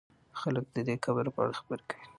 [0.39, 2.05] خلک د دې قبر په اړه خبرې کوي.